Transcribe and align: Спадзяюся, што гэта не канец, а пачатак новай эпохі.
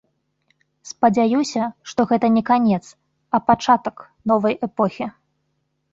Спадзяюся, 0.91 1.63
што 1.93 2.01
гэта 2.11 2.27
не 2.37 2.43
канец, 2.49 2.81
а 3.39 3.43
пачатак 3.51 3.97
новай 4.33 4.53
эпохі. 4.71 5.05